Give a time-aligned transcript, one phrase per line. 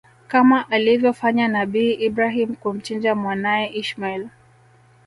[0.27, 4.29] Kama alivyofanya nabii Ibrahim kumchinja mwanae Ismail